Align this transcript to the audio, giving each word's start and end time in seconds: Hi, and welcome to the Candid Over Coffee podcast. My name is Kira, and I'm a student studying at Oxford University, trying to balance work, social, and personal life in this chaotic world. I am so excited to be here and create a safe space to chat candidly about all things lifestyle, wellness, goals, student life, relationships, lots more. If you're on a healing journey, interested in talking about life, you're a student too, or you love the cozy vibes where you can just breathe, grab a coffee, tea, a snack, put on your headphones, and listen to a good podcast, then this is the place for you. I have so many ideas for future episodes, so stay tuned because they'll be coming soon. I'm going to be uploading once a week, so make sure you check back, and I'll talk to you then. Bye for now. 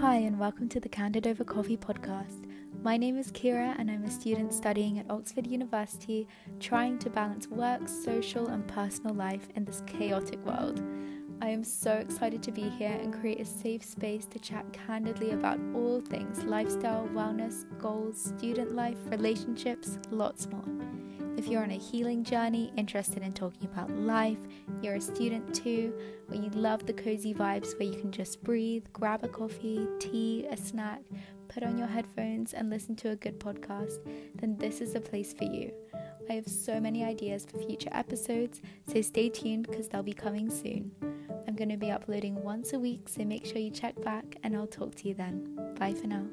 Hi, 0.00 0.16
and 0.16 0.38
welcome 0.40 0.66
to 0.70 0.80
the 0.80 0.88
Candid 0.88 1.26
Over 1.26 1.44
Coffee 1.44 1.76
podcast. 1.76 2.46
My 2.82 2.96
name 2.96 3.18
is 3.18 3.30
Kira, 3.30 3.78
and 3.78 3.90
I'm 3.90 4.02
a 4.04 4.10
student 4.10 4.54
studying 4.54 4.98
at 4.98 5.10
Oxford 5.10 5.46
University, 5.46 6.26
trying 6.58 6.98
to 7.00 7.10
balance 7.10 7.48
work, 7.48 7.86
social, 7.86 8.46
and 8.46 8.66
personal 8.66 9.14
life 9.14 9.48
in 9.56 9.66
this 9.66 9.82
chaotic 9.86 10.42
world. 10.46 10.82
I 11.42 11.48
am 11.50 11.62
so 11.62 11.92
excited 11.92 12.42
to 12.44 12.50
be 12.50 12.70
here 12.70 12.98
and 12.98 13.12
create 13.12 13.40
a 13.40 13.44
safe 13.44 13.84
space 13.84 14.24
to 14.28 14.38
chat 14.38 14.64
candidly 14.72 15.32
about 15.32 15.60
all 15.74 16.00
things 16.00 16.44
lifestyle, 16.44 17.06
wellness, 17.08 17.66
goals, 17.78 18.32
student 18.38 18.74
life, 18.74 18.96
relationships, 19.08 19.98
lots 20.10 20.48
more. 20.48 20.64
If 21.40 21.48
you're 21.48 21.62
on 21.62 21.70
a 21.70 21.78
healing 21.78 22.22
journey, 22.22 22.70
interested 22.76 23.22
in 23.22 23.32
talking 23.32 23.66
about 23.72 23.90
life, 23.90 24.36
you're 24.82 24.96
a 24.96 25.00
student 25.00 25.54
too, 25.54 25.90
or 26.28 26.34
you 26.36 26.50
love 26.50 26.84
the 26.84 26.92
cozy 26.92 27.32
vibes 27.32 27.78
where 27.78 27.88
you 27.88 27.98
can 27.98 28.12
just 28.12 28.44
breathe, 28.44 28.84
grab 28.92 29.24
a 29.24 29.28
coffee, 29.28 29.88
tea, 29.98 30.44
a 30.50 30.56
snack, 30.58 31.00
put 31.48 31.62
on 31.62 31.78
your 31.78 31.86
headphones, 31.86 32.52
and 32.52 32.68
listen 32.68 32.94
to 32.96 33.12
a 33.12 33.16
good 33.16 33.40
podcast, 33.40 34.00
then 34.34 34.58
this 34.58 34.82
is 34.82 34.92
the 34.92 35.00
place 35.00 35.32
for 35.32 35.44
you. 35.44 35.72
I 36.28 36.34
have 36.34 36.46
so 36.46 36.78
many 36.78 37.04
ideas 37.04 37.46
for 37.46 37.56
future 37.56 37.88
episodes, 37.90 38.60
so 38.86 39.00
stay 39.00 39.30
tuned 39.30 39.66
because 39.66 39.88
they'll 39.88 40.02
be 40.02 40.12
coming 40.12 40.50
soon. 40.50 40.92
I'm 41.48 41.56
going 41.56 41.70
to 41.70 41.78
be 41.78 41.90
uploading 41.90 42.34
once 42.42 42.74
a 42.74 42.78
week, 42.78 43.08
so 43.08 43.24
make 43.24 43.46
sure 43.46 43.56
you 43.56 43.70
check 43.70 43.98
back, 44.02 44.36
and 44.42 44.54
I'll 44.54 44.66
talk 44.66 44.94
to 44.96 45.08
you 45.08 45.14
then. 45.14 45.74
Bye 45.78 45.94
for 45.94 46.06
now. 46.06 46.26